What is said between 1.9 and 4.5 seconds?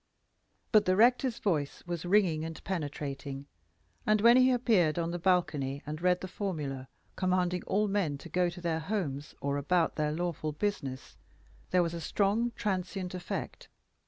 ringing and penetrating, and when he